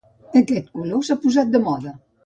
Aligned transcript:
Aquest 0.41 0.73
color 0.79 1.05
s'ha 1.11 1.21
posat 1.27 1.57
de 1.57 1.65
moda. 1.71 1.99